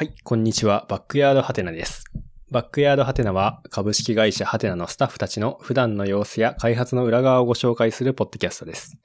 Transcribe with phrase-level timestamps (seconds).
[0.00, 0.86] はい、こんにちは。
[0.88, 2.04] バックヤードハテナです。
[2.50, 8.96] バックヤードハテナは株式会社ハテナのスタッフたちの普段の様子や開発の裏側をご紹介するポッドキャストです。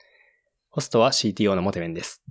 [0.69, 2.23] ホストは CTO のモテメンです。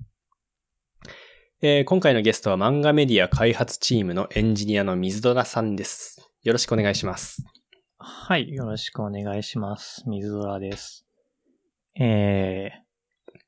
[1.60, 6.26] えー今回のゲストは漫画メディア開発チームのエンジニアの水ドラさんです。
[6.42, 7.44] よろしくお願いします。
[7.98, 10.04] はい、よろしくお願いします。
[10.06, 11.04] 水空です。
[12.00, 12.83] えー、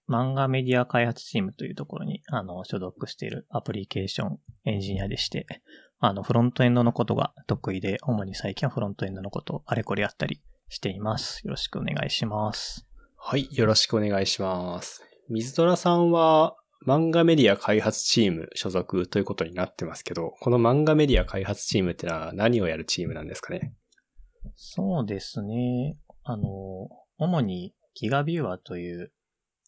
[0.08, 5.46] 漫画メディア開発チームというところに、あの、所属しているアプリケーションエンジニアでして、
[5.98, 11.40] あの、フロントエンドのことが得意で、主に最近はフロントエンドのことをあれこれやったりしています。
[11.44, 12.86] よろしくお願いします。
[13.16, 15.02] はい、よろしくお願いします。
[15.28, 23.74] 水ドラさんは漫画メディア開発チーム所属ということになってますけど、この漫画メディア開発チームってのは何をやるチームなんですかね？
[24.54, 25.96] そうですね。
[26.22, 26.46] あの、
[27.18, 29.10] 主にギガビューアーという、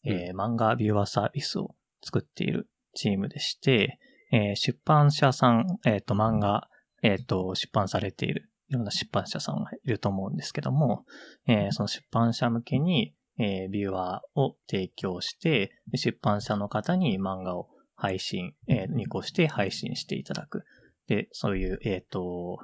[0.09, 3.99] えー漫画ビューアーサービスを作っているチームでして、
[4.33, 6.69] えー出版社さん、えっ、と、漫画、
[7.03, 11.05] えっ、と、出版されている、いろんな出版社さんがいると思うんですけども、
[11.47, 20.65] えーその出版社向けに、えービューアーを提供して、で出版社の方に漫画を配信、えー、にこして配信していただく。
[21.09, 22.59] で、そういう、えっ、と、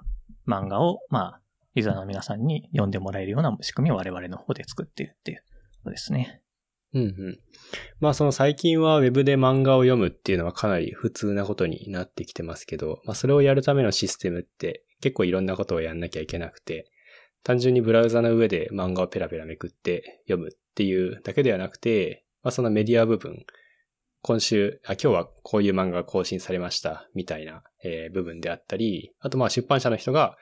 [0.46, 1.40] 漫画を、まあ、
[1.74, 5.42] ユーザーの皆さんに読んでもらえるような仕組みを我々の方で作っているっていう
[5.78, 6.40] ことですね。
[6.94, 7.38] うんうん。
[8.00, 16.90] まあその最近はウェブで漫画を読むっていうのはかなり普通なことになってきてますけど、まあそれをやるためのシステムって結構いろんなことをやんなきゃいけなくて、
[17.42, 23.44] 単純にブラウザの上で漫画をペラペラめくって読むっていうだけではなくて、まあそのメディア部分、
[24.22, 30.36] 今週、あ、今日はこういう漫画が更新されましたみたいな、えー部分であったり、あとまあ出版社の人が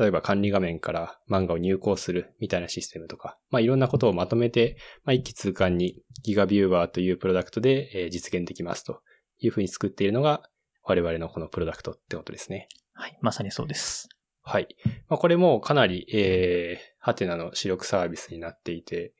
[0.00, 9.02] 例えば管理画面から漫画を入稿するみたいなシステムとか、まあいろんなことをまとめて、まあ一気通貫にギガビューバーというプロダクトで、えー実現できますと
[9.40, 10.42] いうふうに作っているのが
[10.84, 12.66] 我々のこのプロダクトってことですね。
[12.94, 13.18] はい。
[13.20, 14.08] まさにそうです。
[14.42, 14.68] はい。
[15.10, 19.12] まあこれもかなり、えー、ハテナの主力サービスになっていて、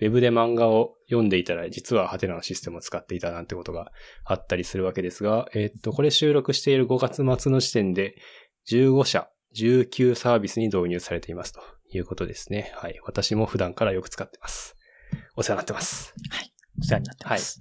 [0.00, 3.90] ウェブで漫画を読んでいたら、実はハテナのシステムを使っていたなんてことが
[4.24, 8.16] あったりするわけですが、えーっと、これ収録している5月末の時点で、
[8.70, 11.60] 15社、19サービスに導入されていますと
[11.92, 12.72] いうことですね。
[12.76, 13.00] はい。
[13.04, 14.76] 私も普段からよく使ってます。
[15.36, 16.14] お世話になってます。
[16.80, 17.60] お世話になってます。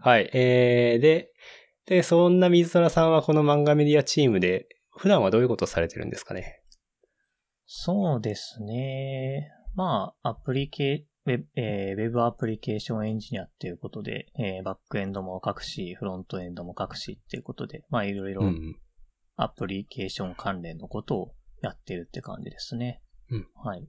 [0.00, 0.30] はい。
[0.32, 1.32] えー、で、
[1.86, 6.62] で、そんな水空さんはこの漫画メディアチームで、普段はどういうことをされてるんですかね？
[7.66, 9.50] そうですね。
[9.74, 18.76] まあ、アプリケウェブ、えーウェブアプリケーションエンジニアっていうことで、えーバックエンドも書くし、フロントエンドも書くしっていうことで、まあ、いろいろうん。
[19.40, 23.00] アプリケーション関連のことをやってるって感じですね。
[23.30, 23.88] うんはい。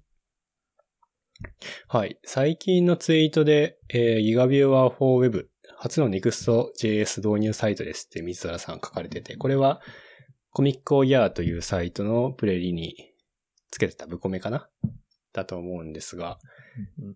[1.87, 2.19] はい。
[2.23, 9.81] 最近のツイートで、えー、ギガビューアー for Web 初の Next.js 導入サイトですって水原さん書かれてて、これは
[10.51, 12.95] コミックオギャーというサイトのプレリに
[13.71, 14.69] つけてたブコメかな？
[15.33, 16.37] だと思うんですが、
[16.99, 17.15] うん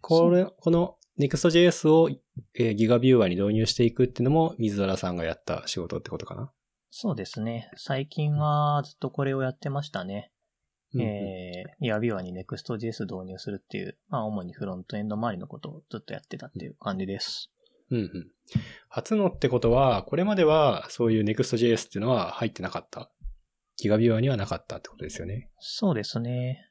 [0.00, 2.08] これ、この Next.js を、
[2.54, 6.52] えーギガビューアーに導入していくっていうのも水原さんがやった仕事ってことかな？
[6.94, 7.70] そうですね。
[7.76, 10.30] 最近はずっとこれをやってましたね。
[10.94, 17.50] えー、イアビュアに Next.js 導入するっていう、まあ主にフロントエンド周りのことをずっとやってたっていう感じです。
[17.90, 18.10] うんうん。
[18.90, 23.10] 初のってことは、これまではそういう Next.js っていうのは入ってなかった？
[23.78, 25.48] ギガビュアーにはなかったってことですよね。
[25.60, 26.68] そうですね。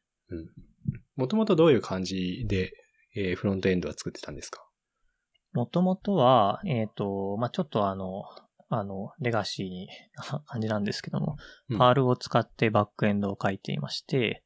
[1.15, 2.71] もともとどういう感じで、
[3.15, 4.63] えーフロントエンドは作ってたんですか？
[5.53, 8.23] もともとは、えっ、と、まあちょっとあの、
[8.73, 9.89] あの、レガシーに
[10.45, 11.37] 感じなんですけども、
[11.69, 11.77] うん。
[11.77, 14.43] パールを使ってバックエンドを書いていまして、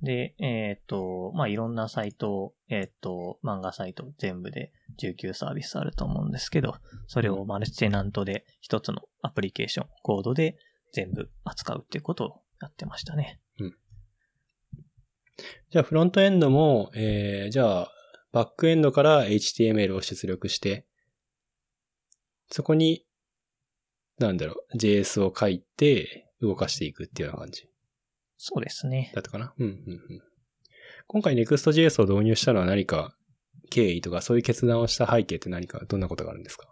[0.00, 6.76] で、えっ、と、まあいろんなサイトを、えっ、と、漫画サイト全部で19サービスあると思うんですけど、
[7.06, 10.56] それをマルチテナントで一つのアプリケーション、コードで
[10.92, 13.40] 全部扱うっていうことをやってましたね。
[15.70, 17.90] じゃあフロントエンドも、えーじゃあ
[18.34, 20.86] バックエンドから HTML を出力して、
[22.50, 23.03] そこに、
[24.18, 27.68] なんだろう、JS を書いて動かしていくっていうような感じ
[28.36, 29.10] そうですね。
[29.14, 29.54] だったかな？
[29.58, 30.22] うんうんうん。
[31.06, 33.16] 今回 Next.js を導入したのは何か
[33.70, 36.68] 経緯とかそういう決断をした背景って何かどんなことがあるんですか？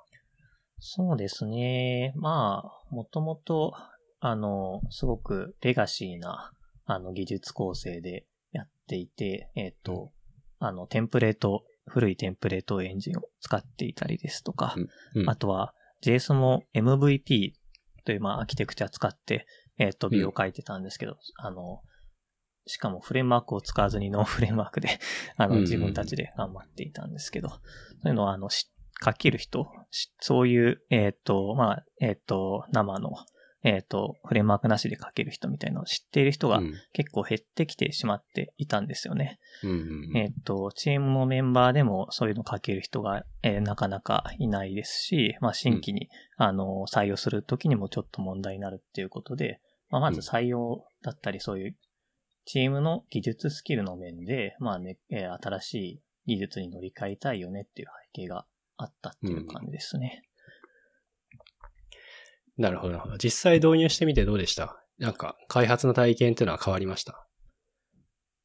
[0.79, 2.13] そうですね。
[2.17, 3.73] まあ、もともと、
[4.19, 6.53] あの、すごくレガシーな、
[6.85, 10.13] あの、技術構成でやっていて、えっ、と、
[10.59, 14.75] あの、テンプレート、古いテンプレートエンジンを使っていたりですとか、
[15.15, 15.73] うんあとは
[16.03, 17.53] JS も MVP
[18.05, 19.47] という、まあ、アーキテクチャ使って、
[19.79, 21.81] えっ、と、ビューを書いてたんですけど、あの、
[22.67, 24.99] しかもフレームワークを使わずにノー フレームワークで、
[25.37, 25.63] あの、うんうんうん。
[25.63, 27.57] 自分たちで頑張っていたんですけど、そ
[28.05, 28.67] ういうのは、あの、書
[29.17, 29.67] ける人、
[30.21, 33.11] そういう、えっ、ー、と、まあ、えっ、ー、と、生の、
[33.65, 36.61] えっ、ー、と、フレームワークなしで書ける人みたいなのを知っている人が
[36.93, 39.39] 結構減ってきてしまっていたんですよね。
[39.63, 39.75] うんう
[40.15, 49.61] ん、えっ、と、チームのメンバーでもそういうの書ける人が、えなかなかいないですし、まあ、新規に、うん、あの、採用するときにもちょっと問題になるっていうことで、
[49.91, 51.77] まあ、まず採用だったりそういう
[52.47, 60.23] チームの技術スキルの面で、まあね、え新しい技術に乗り換えたいよねっていう背景があったっていう感じですね。
[62.59, 63.01] うん、なるほど。
[63.19, 64.77] 実際導入してみてどうでした？
[64.99, 67.27] なんか、開発の体験っていうのは変わりました？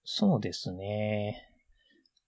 [0.04, 1.44] そうですね。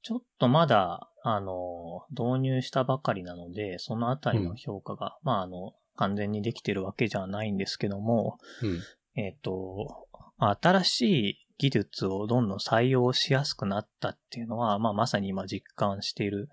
[0.01, 8.81] ちょっとまだ、あの、導入したばかりなので、そのあたりの評価が、うん、まあ、あの、完全にできてるわけじゃないんですけども、うん、
[9.21, 16.47] えっ、と、新しい技術をどんどん採用しやすくなったっていうのは、まあ、まさに今実感している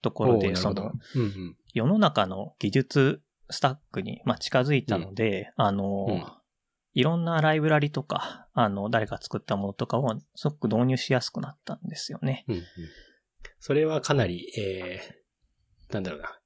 [0.00, 6.24] ところで、その、うんうん、世の中の技術スタックに、まあ、近づいたので、うん、あの、うん、
[6.94, 12.44] いろんなライブラリとか、あの、誰か作ったものとかをすごく導入しやすくなったんですよね。
[12.48, 12.62] うんうん、
[13.60, 16.38] それはかなり、えー、なんだろうな。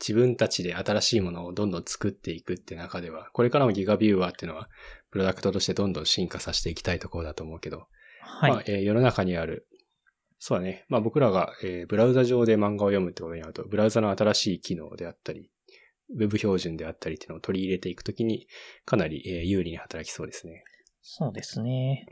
[0.00, 4.68] 自分たちで新しいものをどんどん作っていくって中では、これからもギガビューワーっていうのは、
[5.12, 7.86] プロダクトとしてどんどん進化させていきたいところだと思うけど、
[8.20, 8.50] はい。
[8.50, 9.68] まあ、えー、世の中にある、
[10.40, 10.86] そうだね。
[10.88, 15.51] まあ僕らが、えー、ブラウザ上で漫画を読むってことになると、ブラウザの新しい機能であったり、
[16.14, 18.46] ウェブ標準であったりっていうのを取り入れていくときに、
[18.84, 20.64] かなり、えー、有利に働きそうですね。
[21.02, 22.06] そうですね。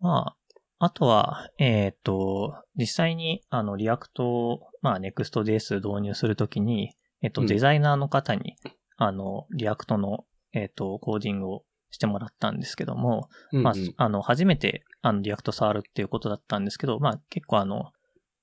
[0.00, 0.36] まあ、
[0.78, 17.92] あとは、えっ、ー、と、実際に、あの、 React を、まあ、Next.js 導入するときに、えっ、ー、と、デザイナーの方に、うん、あの、 React の、えっ、ー、と、コーディングをしてもらったんですけども、うんうん、まあ、あの、初めて、あの、 React 触るっていうことだったんですけど、まあ、結構あの、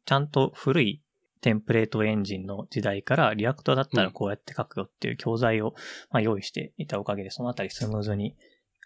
[0.06, 1.04] ちゃんと古い
[1.42, 5.74] テンプレートエンジンの時代から React だったらこうやって書くよっていう教材を、
[6.12, 8.36] まあ、用意していたおかげで、そのあたりスムーズに、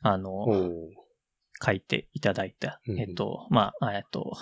[0.01, 0.45] あの、
[1.63, 4.33] 書いていただいた、えっと、まあ、えっと、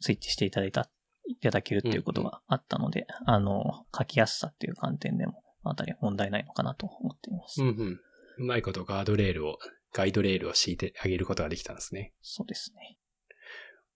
[0.00, 0.90] スイッチしていただいた、
[1.26, 7.62] いただけるっていうことがあったので、あの、書きやすさっていう観点でも、あたり問題ないのかなと思っています。
[7.62, 8.00] うんうん
[8.38, 9.58] うまいことガードレールを、
[9.92, 12.14] ガイドレールを敷いてあげることができたんですね。
[12.22, 12.96] そうですね。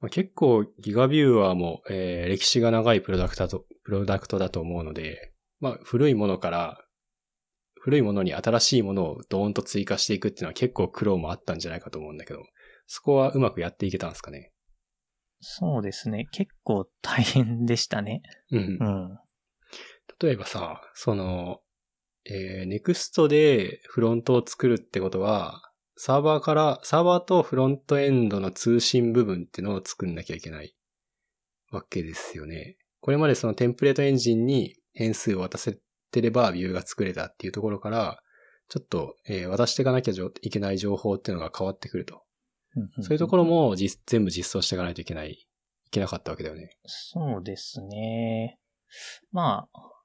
[0.06, 6.79] まあ、結構ギガビューワーも、えー、歴史が長いプロダクトだと、プロダクトだと思うので、まあ古いものから、
[7.75, 12.44] 古いものに新しいものをドーンと追加していくっていうのは結構苦労もあったんじゃないかと思うんだけど、
[12.87, 14.53] そこはうまくやっていけたんですかね？
[15.41, 16.29] そうですね。
[16.31, 18.23] 結構大変でしたね。
[18.53, 18.61] うん。
[18.61, 19.19] うん。
[20.23, 21.62] 例えばさ、その、
[22.26, 25.65] えー、Next でフロントを作るってことは、
[25.96, 30.76] サーバーから、サーバーとフロントエンドの通信部分っていうのを作んなきゃいけない
[31.72, 32.76] わけですよね。
[33.00, 35.78] これまでそのテンプレートエンジンに変数を渡せ
[36.10, 38.20] てればビューが作れたっていうところから、
[38.69, 40.12] ちょっと、えー、渡していかなきゃ
[40.43, 42.22] いけない情報っていうのが変わってくると。
[43.00, 46.76] そういうところも全部実装していかないといけない、いけなかったわけだよね。
[46.84, 48.58] そうですね。
[49.32, 49.95] まあ、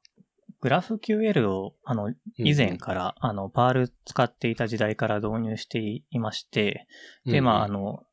[0.62, 6.88] グラフ QL を、あの、以前から、うん、あの、パール使っていた時代から導入していまして、
[7.26, 8.04] で、うん、まあ、あの、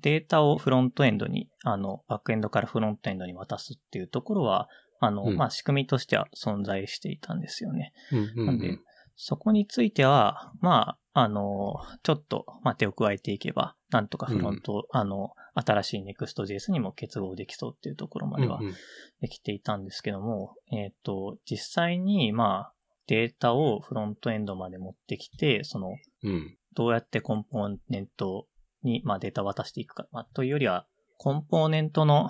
[0.00, 4.68] データをフロントエンドに、あの、バックエンドからフロントエンドに渡すっていうところは、
[5.00, 7.92] あの、うん、まあ、仕組みとしては存在していたんですよね。
[8.34, 8.78] なんで、
[9.16, 18.60] そこについては、まあ、あの、ちょっと、まあ、手を加えていけば、なんとかフロント、あの、新しい Next.js にも結合できそうっていうところまでは
[19.20, 22.72] できていたんですけども、うんうん、えっ、ー、と、実際に、まあ、
[23.06, 28.48] データをフロントエンドまで持ってきて、その、うん、どうやってコンポーネント
[28.82, 32.28] に、まあ、データを渡していくか、まあ、というよりは、コンポーネントの、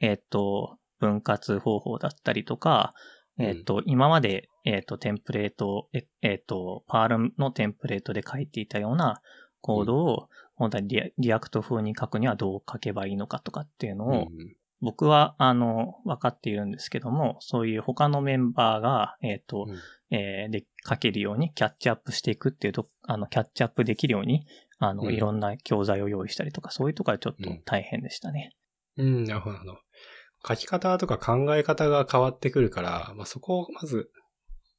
[0.00, 2.94] えっ、ー、と、分割方法だったりとか、
[3.38, 5.88] えっ、ー、と、今まで、えっ、と、テンプレート、
[6.22, 9.22] えっ、と、 Perl のテンプレートで書いていたような
[9.60, 10.28] コードを、
[10.58, 14.28] 本当にリ React 風に書くにはどう書けばいいのかとかっていうのを、
[14.80, 24.46] 僕は、あの、分かっているんですけども、そういう他のメンバーが、えっ、ー、と、うん、えー、で、書けるようにキャッチアップしていくっていうと、あの、キャッチアップできるように、
[24.78, 28.54] あの、うん、いろんな教材を用意したりとか、そういうところはちょっと大変でしたね。
[28.96, 29.58] うん、うん、なるほど。
[30.46, 34.10] 書き方とか考え方が変わってくるから、まあ、そこをまず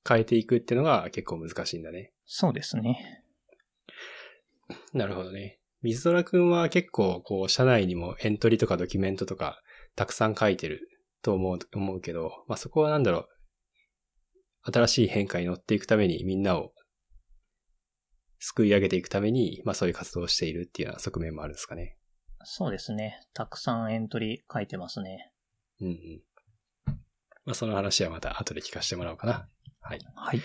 [0.07, 2.13] 変えていくっていうのが結構難しいんだね。
[2.25, 3.23] そうですね。
[4.93, 5.58] なるほどね。
[5.81, 9.61] 水空くんは結構、こう、社内にもエントリーとかドキュメントとか、
[9.95, 10.89] たくさん書いてる
[11.21, 13.27] と思う、思うけど、まあ、そこはなんだろう。
[14.71, 16.73] 新しい変化に乗っていくためにみんなを
[18.39, 21.97] 救い上げていくために、まあそういう活動をしているっていうような側面もあるんですかね。
[22.43, 23.19] そうですね。
[23.33, 25.31] たくさんエントリー書いてますね。
[25.81, 26.21] うんうん。
[27.45, 29.49] まあその話はまた後で聞かせてもらおうかな。
[29.81, 29.99] はい。
[30.15, 30.41] はい。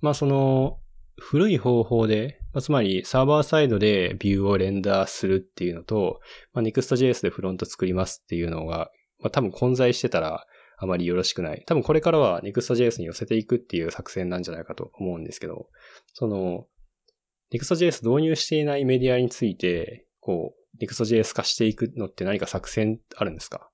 [0.00, 0.78] まあその、
[1.18, 6.20] 古い方法で、まあ、つまりサーバーサイドでビューをレンダーするっていうのと、
[6.52, 8.90] まあ、Next.js でフロント作りますっていうのが、
[9.20, 11.62] まあ、多分混在してたらあまりよろしくない。
[11.66, 15.68] 多分これからは Next.js に寄せていくっていう作戦なんじゃないかと思うんですけど、
[16.12, 16.66] その、
[17.54, 23.70] Next.js 導入していないメディアについて、こう、Next.js 化していくのって何か作戦あるんですか？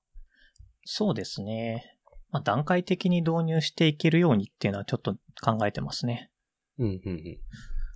[0.85, 1.97] そうですね。
[2.31, 6.29] まあ、段階的に導入していけるようにっていうのはちょっと考えてますね。
[6.77, 7.39] うんうんうん。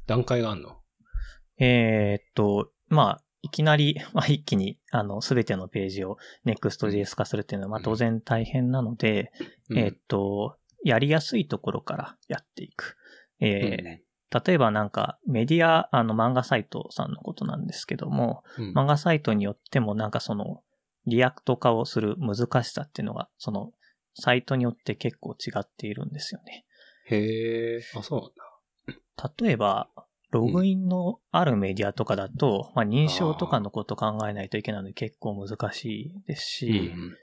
[0.07, 0.77] 段階があんの？
[1.59, 9.31] えーっと、まあ、いきなり、 まあ、一気に、あの、すべてのページを Next.js 化するっていうのは、まあ、当然大変なので、
[9.69, 12.97] うんえーっと、やりやすいところからやっていく。
[13.39, 14.03] えーうん
[14.45, 20.63] 例えばなんか、メディア、あの、漫画サイトさんのことなんですけども、うん漫画サイトによってもなんかその、
[21.05, 23.73] React 化をする難しさっていうのが、その、
[24.15, 26.65] サイトによって結構違っているんですよね。
[27.05, 28.33] へえ、あ、そうなんだ。
[29.39, 29.89] 例えば、
[30.31, 37.17] ログインのあるメディアとかだと、まあ認証とかのこと考えないといけないので結構難しいですし、うん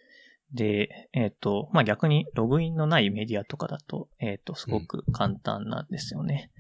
[0.53, 6.51] で、えっ、と、まあ逆にログインのないメディアとかだと、えっ、と、すごく簡単なんですよね。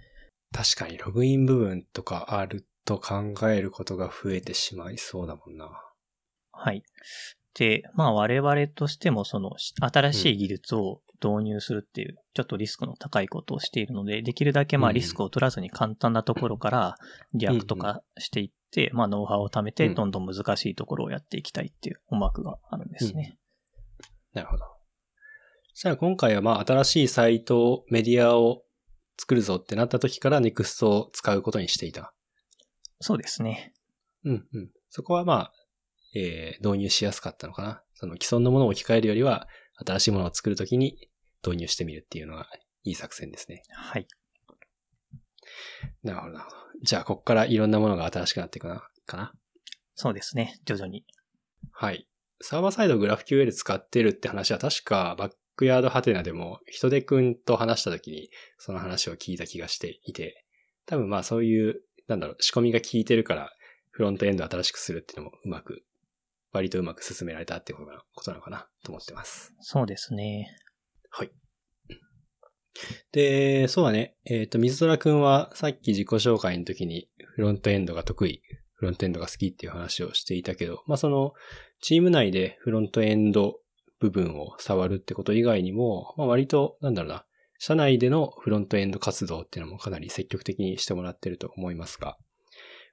[0.53, 5.71] 確かにログイン部分とかあると考えることが増えてしまいそうだもんな。
[6.53, 6.83] はい。
[7.55, 16.97] で、まあ我々としてもそのし新しい技術を導入するっていう、ちょっとリスクの高いことをしているので、できるだけまあうんリスクを取らずに簡単なところから
[17.35, 23.37] React 化していって、まあノウハウを貯めてうんどんどん難しいところをやっていきたいっていう思惑があるんですね。
[24.33, 24.65] なるほど。
[25.75, 28.62] じゃあ今回はまあ新しいサイト、メディアを
[29.19, 32.15] 作るぞってなった時から Next を使うことにしていた。
[33.00, 33.73] そうですね。
[34.25, 34.71] うんうん。
[34.89, 35.53] そこはまあ、
[36.15, 37.83] えー導入しやすかったのかな。
[37.95, 39.47] その既存のものを置き換えるよりは、
[39.87, 41.09] 新しいものを作るときに
[41.45, 42.47] 導入してみるっていうのが
[42.85, 43.63] いい作戦ですね。
[43.73, 44.07] はい。
[46.03, 46.49] なるほど、な。
[46.83, 49.33] じゃあ、ここからいろんなものが新しくなっていくな、かな？
[49.95, 50.59] そうですね。
[50.65, 51.05] 徐々に。
[51.73, 52.07] はい。
[52.41, 60.47] サーバーサイド GraphQL 使ってるって話は確かバックヤードハテナでも人手くんと話した時にその話を聞いた気がしていて、
[60.87, 63.53] 多分まあそういう、なんだろう、仕込みが効いてるから
[63.91, 65.85] フロントエンドを新しくするっていうのもうまく、
[66.53, 68.69] 割とうまく進められたってことなのかな？
[68.85, 69.55] と思ってます。
[69.61, 70.49] そうですね。
[71.11, 71.31] はい。
[73.12, 74.17] で、そうだね。
[74.25, 78.43] えっ、と、水虎くんはさっき自己紹介の時にフロントエンドが得意、
[78.75, 81.35] フロントエンドが好きっていう話をしていたけど、まあその、
[81.83, 83.61] チーム内でフロントエンド
[83.99, 87.26] 部分を触るってこと以外にも、まあ割と、なんだろうな、
[87.59, 92.17] 社内でのフロントエンド活動っていうのもかなり積極的にしてもらってると思いますが、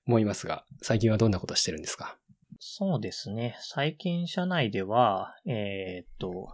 [0.05, 2.17] 思いますが、最近はどんなことしてるんですか？
[2.59, 3.55] そうですね。
[3.61, 6.49] 最近社内では、えーっと、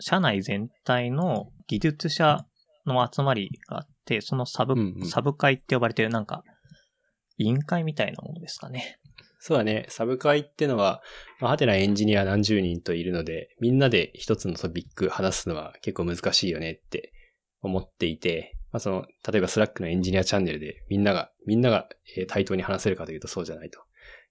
[0.00, 2.46] 社内全体の技術者
[2.86, 6.42] の集まりがあって、そのサブ、うんうんサブ会って呼ばれてるなんか、
[7.38, 8.98] 委員会みたいなものですかね。
[9.44, 9.86] そうだね。
[9.88, 11.02] サブ会ってのは、
[11.40, 17.12] まあ、ハテナエンジニア何十人といるので、みんなで一つのトピック話すのは結構難しいよねって
[17.60, 23.80] 思っていて、まあ、その、例えば Slack のエンジニアチャンネルでみんなが、みんながえー対等に話せるかというとそうじゃないと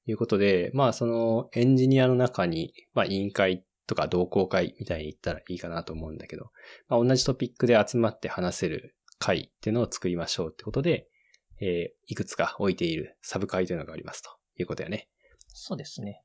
[0.06, 6.52] いうことで、まあそのエンジニアの中に、まあ委員会とか同好会みたいに言ったらいいかなと思うんだけど、
[6.88, 11.10] まあ同じトピックで集まって話せる会っていうのを作りましょうってことで、
[11.60, 15.10] えーいくつか置いているサブ会というのがありますということだよね。
[15.50, 16.24] そうですね。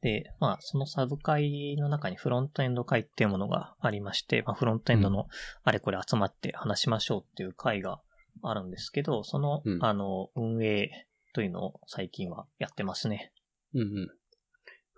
[0.00, 5.26] で、まあ、そのサブ会の中にフロントエンド会っていうものがありまして、まあ、フロントエンドの
[5.62, 8.00] あれこれ集まって話しましょうっていう会が
[8.42, 13.32] あるんですけど、その、うんあの、運営というのを最近はやってますね。
[13.74, 14.19] うんうん。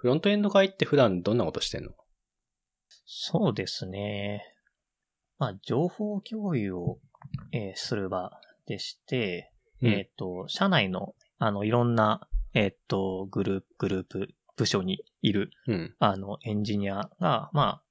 [0.02, 1.92] フロントエンド会って普段どんなことしてんの？
[3.06, 4.42] そうですね。
[5.38, 6.98] まあ、情報共有を、
[7.52, 8.32] えーする場
[8.66, 15.94] でして、えっ、と、社内の、あの、いろんな、えっ、と、グループ、グループ、部署にいる、うん。
[16.00, 17.82] あの、エンジニアが、まあ、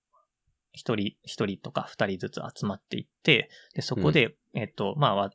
[0.74, 5.32] 一人、一人とか二人ずつ集まっていって、で、そこで、えっ、と、まあわ、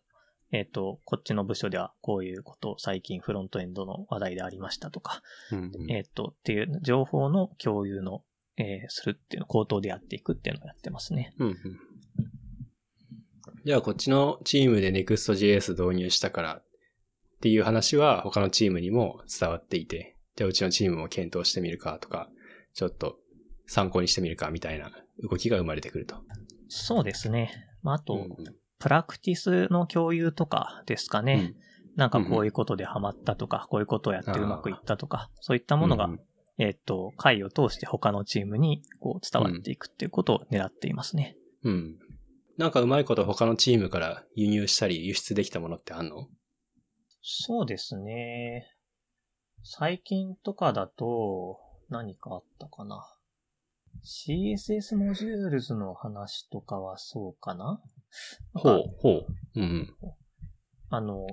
[0.52, 8.22] えっ、と、こっちの部署ではこういうことを最近フロントエンドの話題でありましたとか、うんうんえっ、と、っていう情報の共有の、
[8.58, 11.34] えーするっていうのを口頭でやっていくっていうのをやってますね。
[11.38, 11.56] うんうん。
[13.64, 16.64] じゃあこっちのチームで Next.js 導入したからっ
[17.40, 22.30] ていう話は他のチームにも伝わっていて、じゃあうちのチームも検討してみるかとか、
[22.72, 23.18] ちょっと
[23.66, 24.90] 参考にしてみるかみたいな
[25.28, 26.16] 動きが生まれてくると。
[26.68, 27.50] そうですね。
[27.82, 31.54] まあ、あと、うんプラクティスの共有とかですかね。
[31.58, 31.66] うん
[31.96, 36.20] なんかこういうことでハマったとか、こういうことをやってうまくいったとか、そういったものがうん
[36.58, 41.36] えっ、と、会を通して他のチームにこう伝わっていくっていうことを狙っていますね。
[41.64, 41.98] うん。
[42.56, 46.28] なんかうまいこと他のチームから輸入したり輸出できたものってあんの？
[47.20, 48.66] そうですね。
[49.62, 51.58] 最近とかだと、
[51.90, 53.06] 何かあったかな。
[54.02, 57.80] CSS モジュールズの話とかはそうかな
[58.54, 59.26] ほう、ほう。
[59.56, 59.96] うんうん。
[60.90, 61.26] あの、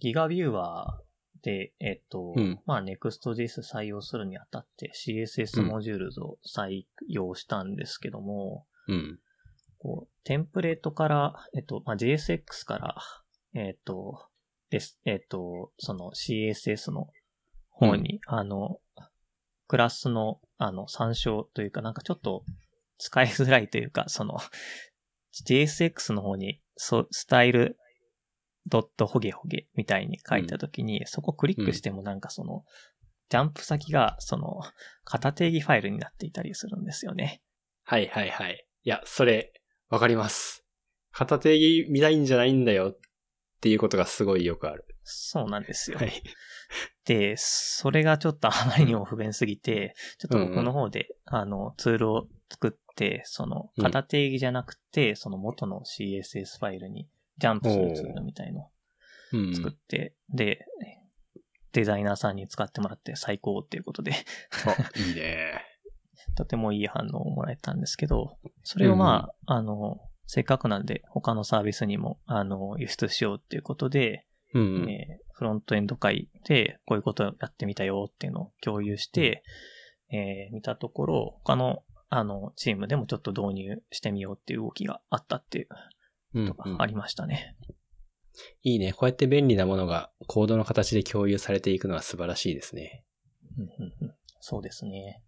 [0.00, 9.18] GigaViewer で、えっと、うんまあ、Next.js 採用するにあたって CSS モジュールズを採用したんですけども、うん。
[9.78, 12.96] こう、テンプレートから、えっと、まあ、JSX から、
[13.54, 14.26] えっと、
[14.70, 17.08] です、えっと、その CSS の
[17.70, 18.80] 方に、あの、
[19.68, 22.44] クラスの、あの、参照というか、なんかちょっと
[22.98, 24.38] 使いづらいというか、その、
[25.42, 27.76] JSX の方に、そスタイル
[28.66, 32.64] ドットホゲホゲみたいに書いたときに、そこクリックしてもなんかその、
[33.28, 34.60] ジャンプ先が、その、
[35.04, 37.42] 型定義ファイルになっていたりするんですよね。
[37.84, 38.66] はいはいはい。
[38.84, 39.52] いや、それ、
[39.88, 40.64] わかります。
[41.10, 42.98] 片定義見たいんじゃないんだよっ
[43.60, 44.86] ていうことがすごいよくある。
[45.04, 45.98] そうなんですよ。
[45.98, 46.22] はい。
[47.04, 52.78] で、それがちょっとあまりにも不便すぎて、ちょっと僕の方で、あの、ツールを作って、
[53.24, 57.08] その、うん型定義じゃなくて、その元の CSS ファイルに
[57.38, 58.70] ジャンプするツールみたいのを
[59.32, 59.54] うん。
[59.54, 60.66] 作って、で、
[61.72, 65.64] デザイナーさんに使ってもらって最高っていうことで、あ、いいね。
[66.36, 74.90] とてもいい反応をもらえたんですけど、それをまあ、あの、せっかくなんで他のサービスにも、あの、輸出しようっていうことで、うんうん。
[74.90, 79.42] えーフロントエンド会でこういうことをやってみたよっていうのを共有して、
[80.12, 87.56] えー見たところ、他の、あの、チームでもちょっと導入してみようっていう動きがあったっていうとがありましたね。
[88.62, 88.92] いいね。
[88.92, 93.04] こうやって便利なものがコードの形で共有されていくのは素晴らしいですね。
[93.56, 94.14] うんうんうん
[94.46, 95.22] そうですね。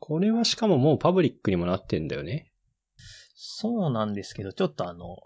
[0.00, 2.52] これはしかももうパブリックにもなってんだよね。
[3.36, 5.16] そうなんですけど、ちょっとあの、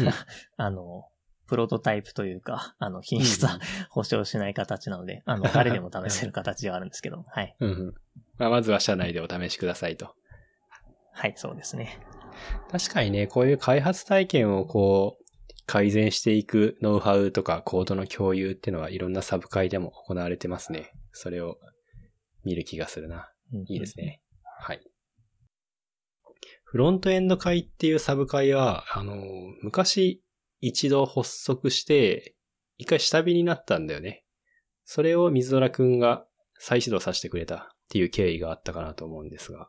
[0.00, 0.08] うん
[0.56, 1.08] あの、
[1.46, 3.60] プロトタイプというか、あの、品質は
[3.90, 7.54] 保証しない形なので、あの、誰でも試せる形ではあるんですけど、はい。
[7.60, 7.94] うんうん。
[8.42, 10.16] まあ、まずは社内でお試しくださいと。
[11.12, 12.00] はい、そうですね。
[12.72, 15.24] 確かにね、こういう開発体験をこう、
[15.64, 20.90] 改善していくノウハウとかコードの共有っていうのはいろんなサブ会でも行われてますね。
[21.12, 21.56] それを
[22.44, 23.30] 見る気がするな。
[23.68, 24.20] いいですね。
[24.58, 24.80] はい。
[26.64, 29.22] フロントエンド会っていうサブ会は、あの、
[29.62, 30.20] 昔
[30.60, 32.34] 一度発足して、
[32.76, 34.24] 一回下火になったんだよね。
[34.84, 36.26] それを水虎くんが
[36.58, 39.68] 再始動させてくれたっていう経緯があったかなと思うんですが、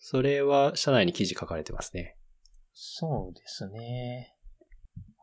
[0.00, 2.16] それは社内に記事書かれてますね。
[2.72, 4.34] そうですね。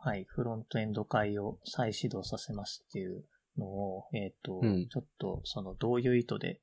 [0.01, 0.23] はい。
[0.23, 3.25] フロントエンド会を再始動させますっていう
[3.57, 6.61] のを、えっ、と、うんちょっとそのどういう意図で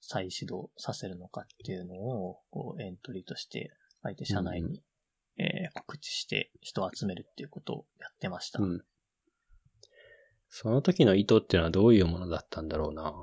[0.00, 3.70] 再始動させるのかっていうのを、こうエントリーとして
[4.02, 4.82] 相手社内に、
[5.36, 8.60] えー告知して人を集めるっていうことをやってました。
[8.60, 8.82] うん。
[10.48, 13.14] その時の意図っていうのはどういうものだったんだろうな。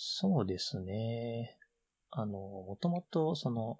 [0.00, 1.58] そうですね。
[2.10, 3.78] あの、もともと、その、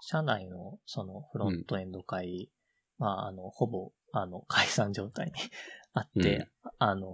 [0.00, 2.50] 社内の、その、フロントエンド会、
[2.96, 5.32] まあ、あの、ほぼ、あの、解散状態に
[5.92, 7.06] あって、あの、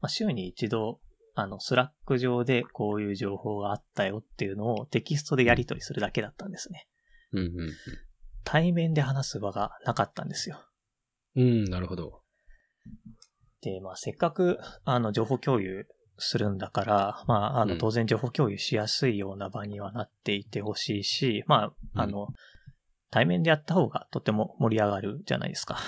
[0.00, 1.02] まあ、週に一度、
[1.34, 6.88] あの、 Slack 上でこういう情報があったよっていうのをテキストでやり取りするだけだったんですね。
[7.32, 7.72] うんうん
[8.44, 10.60] 対面で話す場がなかったんですよ。
[11.36, 11.42] うん。
[11.42, 12.22] うん、なるほど。
[13.60, 15.86] で、まあ、せっかく、あの、情報共有
[16.22, 22.28] するんだから、まあ、あの、うん当然情報共有しやすいような場にはなっていてほしいし、まあ、あの、
[23.10, 25.78] 対面でやった方がとても盛り上がるじゃないですか。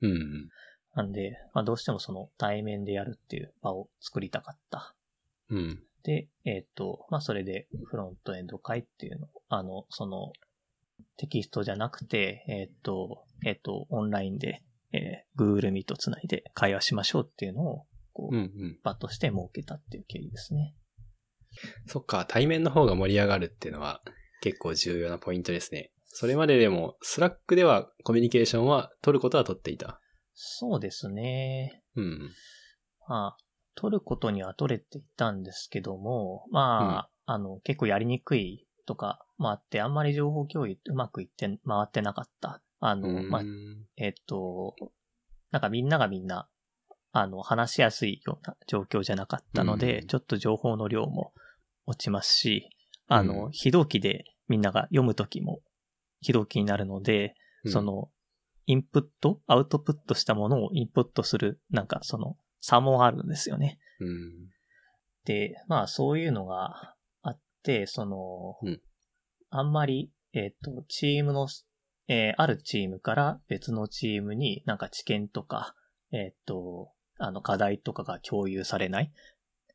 [0.00, 0.48] うんうん。
[0.94, 4.94] なんで、まあ、どうしてもその対面でやるっていう場を作りたかった。
[5.50, 5.82] うん。
[6.02, 10.32] で、えっ、と、まあ、それでフロントエンド会っていうの、あの、その、
[11.16, 18.78] テキストじゃなくて、えっ、と、えっ、と、オンラインで、えー Google Meet つないで会話しましょうっていうのを、こう、うんうん。
[18.82, 20.74] 場として設けたっていう経緯ですね。
[21.86, 24.00] そっか、対面の方が盛り上がるっていうのは
[24.40, 25.90] 結構重要なポイントですね。
[26.06, 30.00] それまででも、 Slack ではコミュニケーションは取ることは取っていた？
[30.32, 31.82] そうですね。
[31.96, 32.30] うん。
[33.08, 33.36] まあ、
[33.74, 42.62] 取ることには取れていたんですけども、まあ、あの、結構やりにくいとかもあって、あんまり情報共有うまくいって、回ってなかった。
[42.80, 43.42] あの、まあ、
[43.96, 44.74] えっと、
[45.50, 46.48] なんかみんながみんな、
[47.16, 51.32] あの、話しやすいような状況じゃなかったので、うんちょっと情報の量も
[51.86, 52.68] 落ちますし、
[53.06, 55.60] あの、うん非同期でみんなが読むときも
[56.20, 58.10] 非同期になるので、うんそ、の、
[58.66, 63.78] インプット、アウトプットしたものをインプットする、なんかその、差もあるんですよね。
[64.00, 64.50] うん。
[65.24, 68.80] で、まあそういうのがあって、その、うん
[69.50, 71.46] あんまり、えっ、と、チームの、
[72.08, 75.76] えーあるチームから別のチームになんか知見とか、
[76.10, 79.12] えっ、と、あの課題とかが共有されない。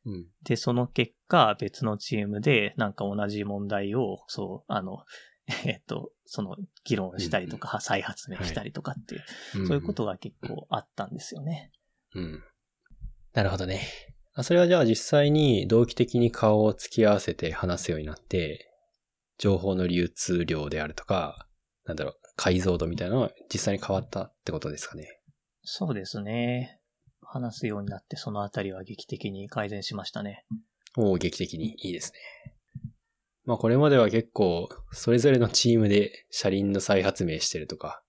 [0.06, 0.26] うん。
[0.42, 5.04] で、その結果、別のチームで、なんか同じ問題を、そう、あの、
[5.66, 11.72] えっと、その、議論したりとか、再発明したりとかっていう、そういうことが結構あったんですよね。
[12.14, 12.42] うん。
[13.32, 13.80] なるほどね。
[14.32, 18.70] あそれはじゃあ実際に同期的に顔を突き合わせて話すようになって、
[19.38, 21.46] 情報の流通量であるとか、
[21.84, 25.20] なんだろう、解像度みたいなのは実際に変わったってことですかね。
[25.62, 26.79] そうですね。
[27.22, 30.44] 話すようになって、そのあたりは劇的に改善しましたね。
[30.96, 32.18] おお劇的にいいですね。
[33.44, 38.02] まあこれまでは結構、それぞれのチームで車輪の再発明してるとか、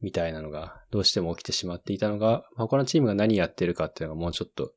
[0.00, 4.72] みたいなのがどうしても起きてしまっていたのが、まあ他のチームが何やってるかっていうのがもうちょっと、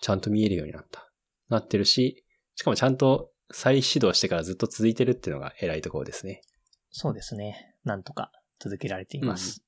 [0.00, 1.10] ちゃんと見えるようになった。
[1.48, 6.42] なってるし、しかもちゃんと再始動してからずっと続いてるっていうのが偉いところですね。
[6.90, 7.74] そうですね。
[7.84, 9.63] なんとか続けられています。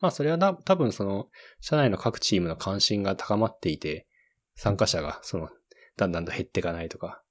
[0.00, 1.28] まあそれはな多分その、
[1.60, 4.06] 社内の各チームの関心が高まっていて、
[4.54, 5.48] 参加者がその、
[5.96, 7.22] だんだんと減っていかないとか、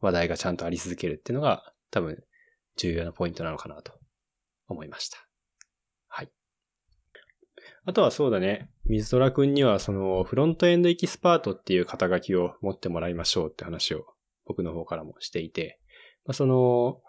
[0.00, 2.22] 話題がちゃんとあり続けるっていうのが多分
[2.76, 3.92] 重要なポイントなのかなと
[4.68, 5.18] 思いました。
[6.08, 6.30] はい。
[7.86, 14.06] あとはそうだね、水虎くんにはそのフロントエンドエキスパートっていう肩書きを持ってもらいましょうって話を
[14.46, 15.80] 僕の方からもしていて、
[16.26, 17.00] まあ、その、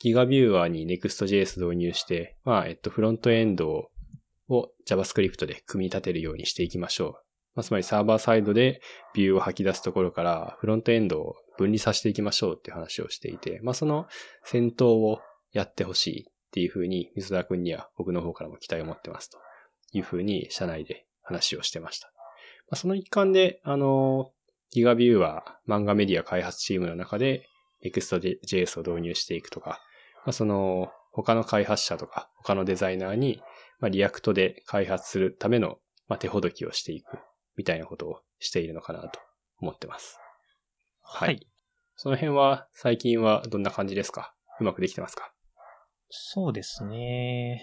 [0.00, 3.90] ギガビューアーに Next.js 導入して、まあ、えっと、フロントエンドを
[4.48, 7.12] を JavaScript で組み立てるようにしていきましょう。
[7.54, 8.80] まあ、つまりサーバーサイドで
[9.14, 14.06] ビューを吐き出すところからフロントエンドを分離させていきましょうっていう話をしていて、まあ、その
[14.44, 15.20] 先頭を
[15.52, 19.38] やってほしいっていうふうに水田くんには僕の方からも期待を持ってますと
[19.92, 22.08] いうふうに社内で話をしてました。
[22.68, 24.32] まあ、その一環で、あの、
[24.72, 27.46] GigaViewer 漫画メディア開発チームの中で
[27.84, 29.80] Next.js を導入していくとか、
[30.24, 33.40] まあ、その他の開発者とか他のデザイナーに
[33.80, 37.18] まあ、 React で開発するための、まあ、手ほどきをしていく
[37.56, 39.20] みたいなことをしているのかなと
[39.60, 40.18] 思ってます。
[41.02, 41.46] はい。
[41.96, 44.34] その辺は最近はどんな感じですか？
[44.60, 45.32] うまくできてますか？
[46.10, 47.62] そうですね。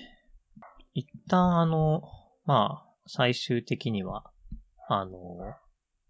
[0.93, 2.03] 一旦あの、
[2.45, 4.23] まあ、最終的には、
[4.87, 5.55] あの、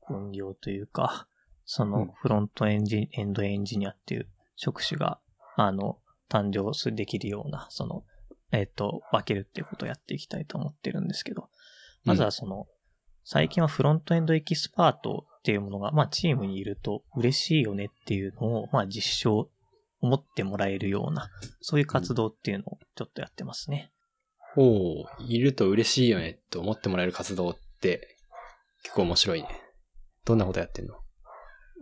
[0.07, 1.27] 分業というか、
[1.65, 5.19] そうんのフロントエンジエンドエンジニアっていう職種が、
[5.55, 8.03] あの、誕生すできるような、その、
[8.51, 11.49] えっ、と、分けるっていうことをやっていきたいと思ってるんですけど、
[12.03, 12.67] まずはその、
[13.23, 19.49] 最近はフロントエンドエキスパートっていうものが、まあチームにいると嬉しいよねっていうのを、まあ実証、
[20.01, 21.29] 思ってもらえるような、
[21.61, 23.91] そういう活動っていうのをちょっとやってますね。
[24.57, 28.17] おおいると嬉しいよねって思ってもらえる活動って
[28.83, 29.47] 結構面白いね。
[30.25, 30.95] どんなことやってんの？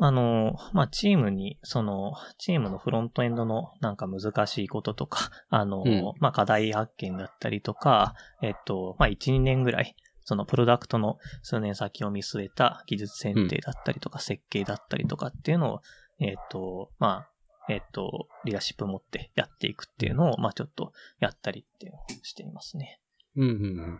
[0.01, 15.81] あの、まあ、チームに、その、チームのフロントエンドのなんか難しいこととか、 あの、うんまあ、課題発見だったりとか、えっと、まあ、1、2年ぐらい、そのプロダクトの数年先を見据えた技術選定だったりとか、設計だったりとかっていうのを、
[16.19, 17.29] えっと、まあ、
[17.67, 23.01] えっと、リーダーシップ持ってやっていくっていうのを、まあ、ちょっとやったりっていうのをしていますね。
[23.35, 23.99] うんうんうん。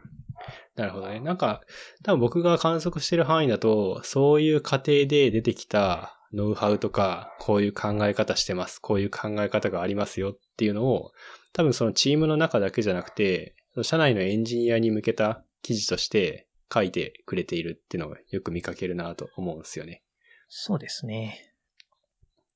[0.75, 1.19] なるほどね。
[1.19, 1.61] なんか、
[2.03, 11.11] 多分僕が観測してる範囲だと、そういう過程で出てきたノウハウとか、こういう考え方してます、こういう考え方がありますよっていうのを、
[11.53, 20.03] 多分そのチームの中だけじゃなくて、社内のエンジニアに向けた記事として書いてくれているっていうのをよく見かけるなと思うんですよね。
[20.47, 21.53] そうですね。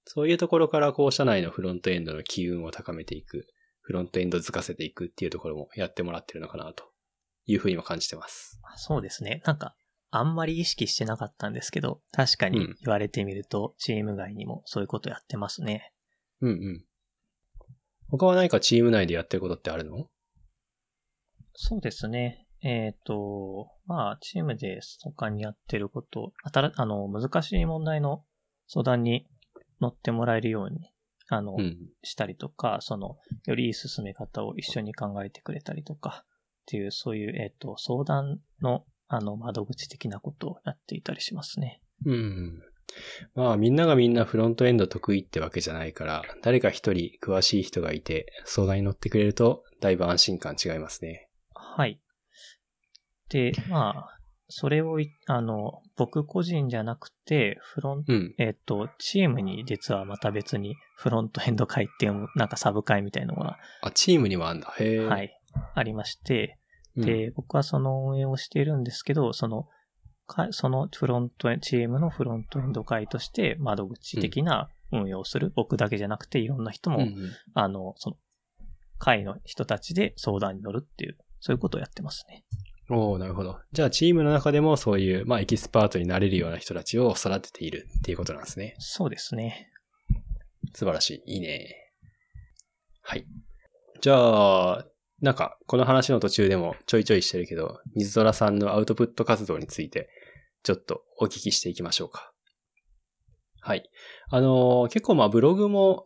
[0.06, 3.48] そういうところからこう社内のフロントエンドの機運を高めていく、
[3.86, 6.86] フロントエンドづかせていくっていうところもやってもらってるのかなと
[7.46, 8.60] いうふうにも感じてます。
[8.78, 9.42] そうですね。
[9.46, 9.76] なんか、
[10.10, 15.92] あんまり意識してなかったんですけど、確かにうん言われてみると、チーム外にもそういうことやってますね。
[16.40, 16.86] うんうん。
[18.10, 20.08] 他は何かチーム内でやってることってあるの？
[21.56, 22.48] そうですね。
[22.62, 28.24] えっ、と、まあ、チームで他にやってること、あたら、あの、難しい問題の
[28.68, 29.28] 相談に
[29.82, 30.93] 乗ってもらえるように、
[31.30, 31.78] あの、うん。
[32.04, 41.82] したりとか、その、よりいい進め方を一緒に考えてくれたりとか、っていう、そういう、えっ、と、相談の、あの、窓口的なことをやっていたりしますね。
[42.06, 42.62] うん。
[43.36, 51.30] まあみんながみんなフロントエンド得意ってわけじゃないから、誰か一人詳しい人がいて相談に乗ってくれるとだいぶ安心感違いますね。
[51.54, 52.00] はい。
[53.30, 58.36] で、まあ、それをい、あの、僕個人じゃなくて、フロンうん。
[58.38, 64.74] えっ、と、チームに実はまた別にフロントエンド会っていう、なんかサブ会みたいのが、あ、チームにもあんだ。
[64.78, 65.00] へえ。。
[65.00, 65.30] はいい、
[65.76, 66.60] ありまして、
[66.96, 69.68] うん、で、僕はその運営をしているんですけど、その、
[70.26, 75.52] かそのフロントエン、チームのフロントエンド会として窓口的な運用をする。
[75.56, 78.18] 僕だけじゃなくていろんな人も、うんうんあの、その、
[79.00, 82.46] 会の人たちで相談に乗るっていう、そういうことをやってますね。
[82.90, 83.60] おーなるほど。
[83.72, 88.76] じゃあチームの中でもそういう、まあエキスパートになれるような人たちを育てているっていうことなんですね。
[88.80, 89.70] そうですね。
[90.74, 91.36] 素晴らしい。
[91.36, 91.76] いいね。
[93.02, 93.26] はい。
[94.02, 94.86] じゃあ、
[95.22, 100.10] なんか、この話の途中でもちょいちょいしてるけど、水虎さんのアウトプット活動について、
[100.64, 102.34] ちょっとお聞きしていきましょうか。
[103.62, 103.90] はい。
[104.30, 106.06] あのー結構まあブログも、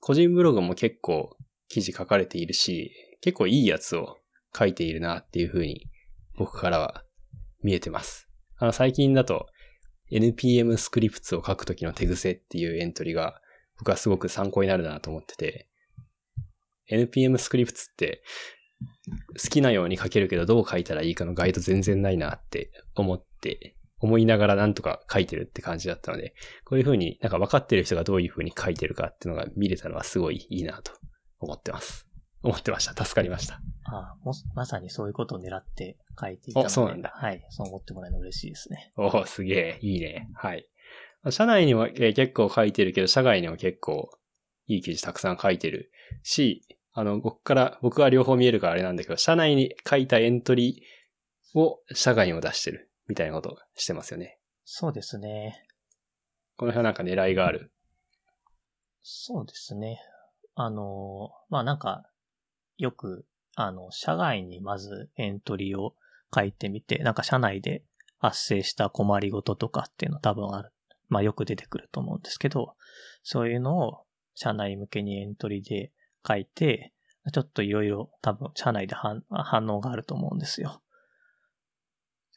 [0.00, 1.36] 個人ブログも結構
[1.68, 4.18] 記事書かれているし、結構いいやつを
[4.56, 5.86] 書いているなっていう風に
[6.38, 7.04] 僕からは
[7.62, 8.28] 見えてます。
[8.56, 9.46] あの最近だと
[10.10, 13.40] NPM スクリプツを書くときの手癖っていうエントリーが
[13.78, 15.68] 僕はすごく参考になるなと思ってて、
[16.90, 18.22] NPM スクリプツって
[19.42, 30.92] 好きなように書けるけどどう書いたらいいかのガイド全然ないなって思って、思いながらなんとか書いてるって感じだったので、こういう風になんか分かってる人がどういう風に書いてるかっていうのが見れたのはすごいいいなと
[31.40, 32.07] 思ってます。
[32.42, 33.04] 思ってました。
[33.04, 33.60] 助かりました。
[33.84, 36.66] あもまさにそういうことを狙って書いていたので。
[36.66, 37.44] おそうなんだはい。
[37.50, 38.92] そう思ってもらえるの嬉しいですね。
[38.96, 40.28] おお、すげえ、いいね。
[40.34, 40.68] はい。
[41.30, 44.10] 社内にも、えー結構書いてるけど、社外にも結構
[44.66, 45.90] いい記事たくさん書いてる
[46.22, 54.38] し、あの、僕から、僕は両方見えるからあれなんだけど、社内に書いたエントリーを社外にも出してるみたいなことをしてますよね。
[54.64, 55.64] そうですね。
[56.56, 57.72] この辺はなんか狙いがある？
[59.02, 60.00] そうですね。
[60.54, 62.04] あの、まあなんか、
[62.78, 65.94] よく、あの、社外にまずエントリーを
[66.34, 67.84] 書いてみて、なんか社内で
[68.18, 70.72] 発生した困りごととかっていうの多分ある。
[71.08, 72.74] まあよく出てくると思うんですけど、
[73.22, 75.92] そういうのを社内向けにエントリーで
[76.26, 76.92] 書いて、
[77.32, 80.82] ちょっといろいろ多分社内で反反応があると思うんですよ。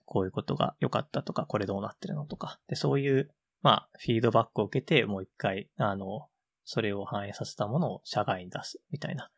[0.06, 2.60] こういうことが良かったとか、これどうなってるのとか。
[2.68, 6.28] で、そういう、まあ、フィードバックを受けて、もう一回、あの、
[6.66, 9.30] それを反映させたものを社外に出すみたいな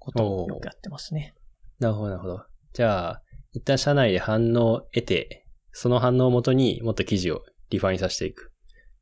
[0.00, 1.34] ことをよくやってますね。
[1.78, 2.44] なるほど、なるほど。
[2.72, 8.52] じゃあ、一旦社内で反応を得て、その反応をもとにもっと記事をリファインさせていく。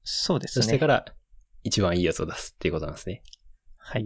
[0.03, 0.63] そうですね。
[0.63, 1.07] そしてから、
[1.65, 3.23] 一番いいやつを出すっていうことなんですね。
[3.79, 4.05] はい。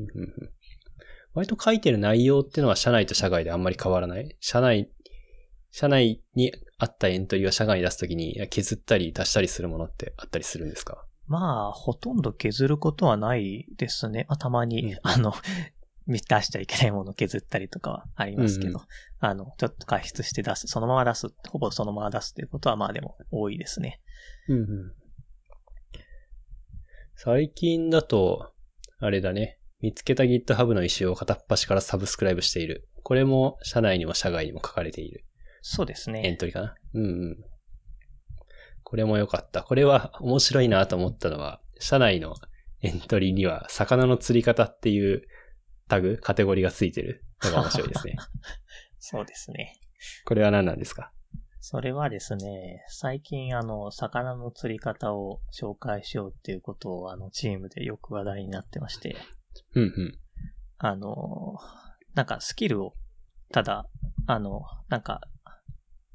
[1.35, 4.37] 割と書いてる内容っていうのは社内と社外であんまり変わらない？
[4.41, 4.91] 社内、
[5.71, 11.05] 社内にあったエントリーを社外に出すときに削ったり足したりするものってあったりするんですか？
[11.27, 14.27] まあ、ほとんど削ることはないですね。
[14.29, 15.33] まあ、たまに、うんあの、
[16.07, 18.85] 出しちゃいけないものを削ったりとかはありますけど、うん
[19.21, 24.01] あの、ちょっと解出して出す、そのまま出す、ほぼそのまま出すっていうことはまあでも多いですね。
[24.49, 24.67] うんうん。
[27.15, 28.53] 最近だと、
[28.99, 29.59] あれだね。
[29.81, 32.89] 見つけた GitHub の石を片っ端からサブスクライブしている。
[33.03, 35.25] これも社内にも社外にも書かれている
[35.61, 36.37] そうですエンね。
[36.37, 36.75] トリーかな？
[36.95, 37.37] うんうん。
[38.85, 39.63] これも良かった。
[39.63, 42.35] これは面白いなと思ったのは、社内の
[42.81, 45.23] エントリーには魚の釣り方っていう
[45.89, 48.17] タグ、カテゴリーがついてるのが面白いですね。
[48.99, 49.75] そうですね。
[50.25, 51.13] これは何なんですか？
[51.61, 59.17] それはですね、最近あの、魚の釣り方を紹介しようっていうことをあの、チームでよく話題になってまして、
[59.75, 60.19] うんうん。
[60.79, 61.57] あの、
[62.15, 62.95] なんかスキルを、
[63.53, 63.87] ただ、
[64.27, 65.21] あの、なんか、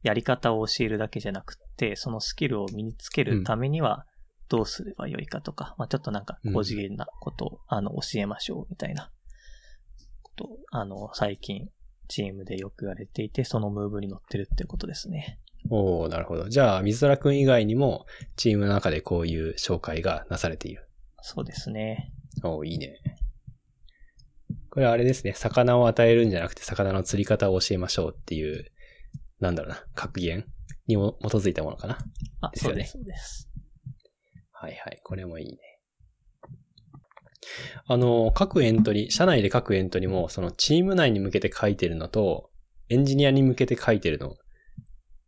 [0.03, 4.05] やり方を教えるだけじゃなくって、そのスキルを身につけるためには
[4.49, 9.11] どうすればよいかとか、まあちょっとなんか高次元なことを、あの、教えましょうみたいなこ
[10.37, 11.69] とを、あの、最近
[12.07, 15.39] チームでよく言われていて、そのムーブに乗ってるっていうことですね。
[15.69, 16.47] おー、なるほど。
[16.47, 18.05] じゃあ、水虎くん以外にも、
[18.37, 20.87] チームの中でこういう紹介がなされている。
[21.21, 22.13] そうですね。
[22.43, 22.95] おー、いいね。
[24.69, 25.33] これはあれですね。
[25.33, 28.71] 魚を与えるんじゃなくて、魚の釣り方を教えましょうっていう、
[29.39, 30.45] なんだろうな、格言？
[30.85, 31.97] にも基づいたものかな？
[32.41, 33.49] あ、ですよねそうです、そうです。
[34.53, 35.01] はいはい。
[35.03, 35.57] これもいいね。
[37.85, 42.49] あの、各エントリー、社内で各エントリーも、そのチーム内に向けて書いてるのと、
[42.89, 44.35] エンジニアに向けて書いてるの、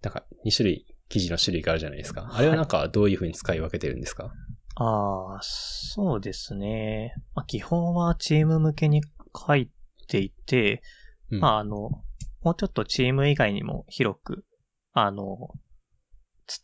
[0.01, 2.29] なんか2種類、記事の種類があるじゃないですか。
[2.31, 4.31] あれはなんかどういう風に使い分けてるんですか、
[4.75, 7.13] ああ、そうですね。
[7.35, 9.01] まあ、基本はチーム向けに
[9.35, 9.69] 書い
[10.07, 10.81] ていて、
[11.31, 11.89] うん、まあ、あの、
[12.41, 14.45] もうちょっとチーム以外にも広く、
[14.93, 15.49] あの、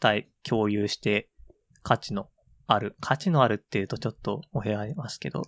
[0.02, 1.30] 伝え、共有して
[1.84, 2.30] 価値の
[2.68, 5.44] ある、価値のあるっていうとちょっとお部屋ありますけど、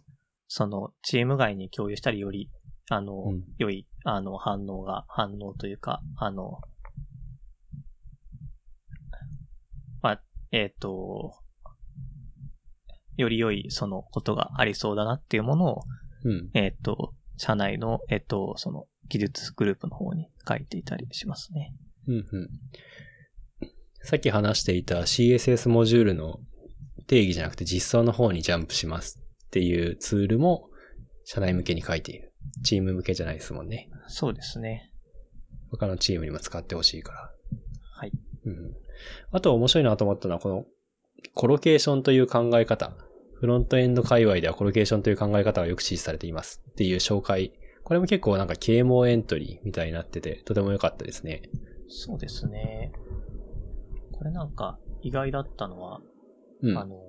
[0.47, 2.49] その、チーム外に共有したりより、
[2.89, 6.59] あの、うん良い、あの、反応が、反応というか、あの、
[10.01, 11.33] まあ、えっ、と、
[13.17, 15.83] より良い、その、ことがありそうだなっていうものを、
[16.23, 16.49] うん。
[16.53, 21.73] えっ、と、社内の、えっ、と、その、技術グループの方に書いていたりしますね。
[22.07, 22.49] うんうん。
[24.03, 26.39] さっき話していた CSS モジュールの
[27.07, 30.69] 定義じゃなくて実装の方にジャンプしますっていうツールも
[31.23, 32.33] 社内向けに書いている。
[32.63, 33.89] チーム向けじゃないですもんね。
[34.07, 34.91] そうですね。
[35.71, 37.31] 他のチームにも使ってほしいから。
[37.93, 38.11] はい。
[38.45, 38.73] うん。
[39.31, 40.65] あと面白いなと思ったのは、この
[41.33, 42.93] コロケーションという考え方。
[43.39, 47.53] フロントエンド界隈ではコロケーションという考え方がよく支持されていますっていう紹介。
[47.83, 51.43] これも結構なんか啓蒙エントリーみたいになってて、とても良かったですね。
[51.87, 52.91] そうですね。
[54.11, 56.01] これなんか意外だったのは、
[56.63, 56.77] うん。
[56.77, 56.99] あの、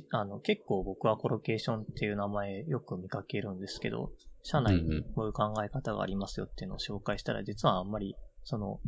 [0.00, 4.10] じあの、結構僕はコロケーションっていう名前よく見かけるんですけど、
[4.42, 8.80] 社内にこういう考え方がありますよっていうのを紹介したら、実はあんまり、その、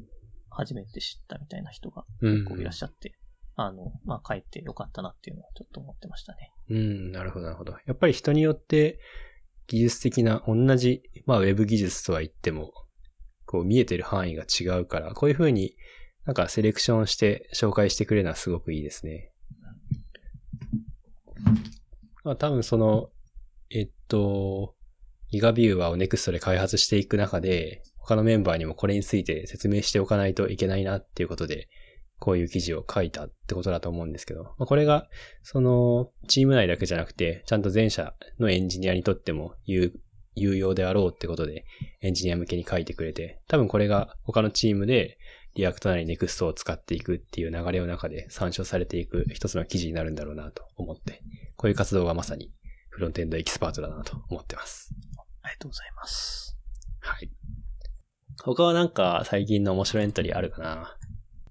[0.51, 3.15] 初めて知ったみたいな人がうんこういらっしゃって、
[3.57, 6.53] あの、まあ、帰ってよかったなっていうのはちょっと思ってましたね。
[6.71, 7.73] うん、なるほど、なるほど。
[7.73, 8.99] やっぱり人によって
[9.67, 12.73] 技術的な同じ、まあウェブ技術とは言っても、
[13.47, 15.77] こう見えてる範囲が違うから、こういうふうに
[16.25, 19.33] なんかセレクションして紹介してくれるのはすごくいいですね。
[22.25, 23.09] まあ多分その、
[23.71, 24.75] えっと、
[25.31, 31.69] ギガビューワーを NEXT で開発していく中で、他のメンバーにもこれについて説明しておかないといけないなっていうことで、
[32.19, 35.09] こういう記事を書いたってことだと思うんですけど、まあ、これが、
[35.43, 39.93] その、チーム内だけじゃなくて、ちゃんと全社のエンジニアにとっても有
[40.37, 41.65] 有用であろうってことで、
[42.03, 45.19] エンジニア向けに書いてくれて、多分これが他のチームで、
[45.57, 51.23] リアクトなり NEXT を使っていくっていう流れの中で参照されていく一つの記事になるんだろうなと思って、
[51.57, 52.53] こういう活動がまさに
[52.91, 54.95] フロントエンドエキスパートだなと思ってます。
[55.43, 56.59] ありがとうございます。
[57.01, 57.31] はい。
[58.45, 60.97] 他はなんか最近の面白いエントリーあるかな？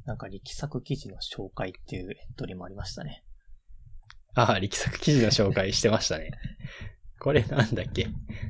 [0.06, 3.24] なんか力作記事の紹介っていうエントリーもありましたね。
[4.36, 6.32] ああ、力作記事の紹介してましたね。
[7.20, 8.08] これなんだっけ？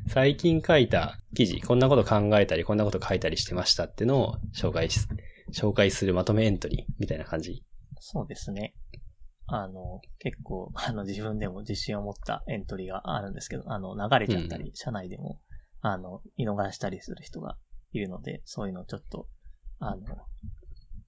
[0.10, 5.00] 最近書いた記事、こんなこと考えたり、こんなこと書いたりしてましたってのを紹介し、
[5.52, 7.64] 紹介するまとめエントリーみたいな感じ？
[8.00, 8.74] そうですね。
[9.48, 15.42] あの、結構、 あの、自分でも自信を持ったエントリーがあるんですけど、あの、流れちゃったり、社内でも、
[15.82, 17.58] あの、見逃したりする人が
[17.92, 19.30] いるので、そういうのをちょっと、
[19.80, 20.04] あの、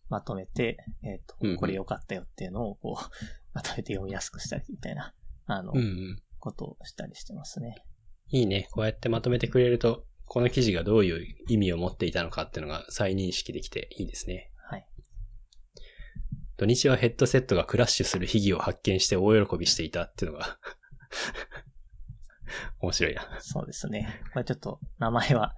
[0.09, 3.11] まとめて、えっ、うんうんと、これ良かったよっていうのを、こう、
[3.53, 5.13] まとめて読みやすくしたり、みたいな、
[5.45, 6.21] あの、うんうん。
[6.39, 7.83] ことをしたりしてますね。
[8.27, 8.67] いいね。
[8.71, 14.51] こうやってまとめてくれると、この記事がどういう意味を持っていたのかっていうのが再認識できていいですね。
[14.69, 14.85] はい。
[16.57, 20.59] 土日はヘッドセットがクラッシュする秘技を発見して大喜びしていたっていうのが
[22.81, 23.37] 面白いな。
[23.39, 24.21] そうですね。
[24.33, 25.55] これちょっと、名前は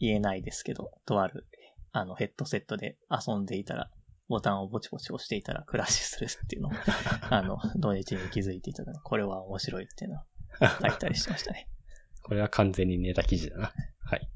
[0.00, 1.46] 言えないですけど、とある、
[1.92, 3.90] あの、ヘッドセットで遊んでいたら、
[4.28, 6.72] ボタンをぼちぼち押していたらクラッシュするっていうのを、
[7.30, 10.22] あの、土日に気づいていたので、これは面白いっていうのを
[10.80, 11.68] 書いたりしてましたね。
[12.22, 13.74] これは完全にネタ記事だな。
[14.04, 14.28] はい。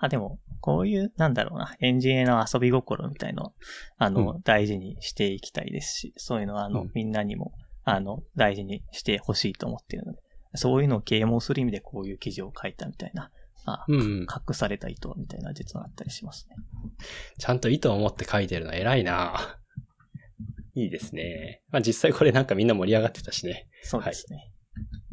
[0.00, 3.52] あ、でも、こういう、なんだろうな、エンジニアの遊び心みたいのを、
[3.98, 7.52] あの、大事にしていきたいですし、そういうのは、あの、うんみんなにも、
[7.84, 10.20] あの、大事にしてほしいと思っているので、
[10.54, 13.30] そういうのを啓蒙する意味でこういう記事を書いたみたいな、
[13.66, 14.20] あ、うんうん。
[14.22, 16.56] 隠された意図みたいな実はあったりしますね。
[17.38, 19.58] ちゃんと意図を持って書いてるの偉いな
[20.74, 21.62] いいですね。
[21.70, 23.68] まあ実際これなんかみんな盛り上がってたしね。
[23.82, 24.50] そうですね。
[24.76, 25.09] まあ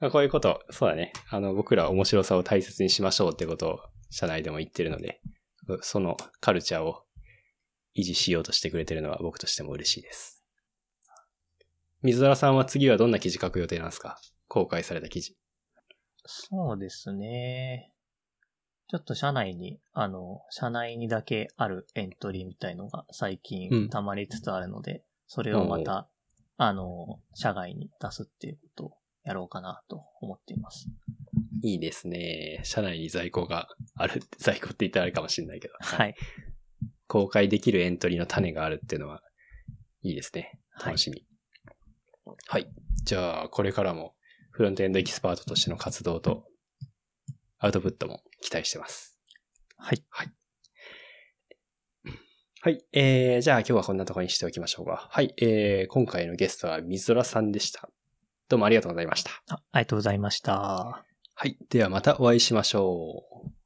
[0.00, 1.12] こういうこと、そうだね。
[1.30, 3.80] あの、僕らは面白さを大切にしましょうってことを
[4.10, 5.20] 社内でも言ってるので、
[5.82, 7.02] そのカルチャーを
[7.96, 10.44] 維持しようとしてくれてるのは僕としても嬉しいです。
[12.02, 14.20] 水原さんは次はどんな記事書く予定なんですか？
[14.46, 15.36] 公開された記事。
[16.24, 17.92] そうですね。
[18.90, 26.08] ちょっと社内に、あの、社内にだけあるエントリーみたいのが最うん近溜まりつつあるので、それをまた、
[26.56, 28.92] あの、社外に出すっていうことを
[29.28, 30.88] やろうかなと思っています。
[31.62, 32.60] いいですね。
[32.64, 35.74] 社内に在庫がある、在庫って言ったらあれかもしれないけど。
[35.80, 36.14] はい。
[37.06, 39.22] 公開できるエントリーの種があるっていうのは、
[40.02, 40.58] いいですね。
[40.70, 41.26] はい楽しみ。
[42.46, 42.70] はい。
[43.04, 44.14] じゃあ、これからも、
[44.50, 46.46] フロントエンドエキスパートとしての活動と、
[47.58, 49.18] アウトプットも期待してます。
[49.76, 50.02] はい。
[52.60, 52.84] はい。
[52.92, 55.08] えー、じゃあ今日はこんなところにしておきましょうか。
[55.10, 55.34] はい。
[55.40, 57.88] えー、今回のゲストは水空さんでした。
[58.48, 59.30] どうもありがとうございました。
[59.48, 61.04] あありがとうございました。
[61.34, 61.58] はい。
[61.68, 63.57] ではまたお会いしましょう。